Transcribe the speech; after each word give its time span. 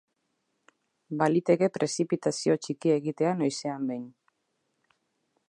Baliteke 1.19 1.69
prezipitazio 1.75 2.57
txikia 2.65 2.97
egitea 3.03 3.35
noizean 3.43 3.87
behin. 3.93 4.11